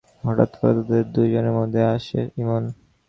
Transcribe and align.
হঠাৎ 0.23 0.51
করে 0.59 0.71
তাঁদের 0.77 1.05
দুজনের 1.13 1.53
মধ্যে 1.59 1.81
আসে 1.95 2.19
ইমন। 2.41 2.63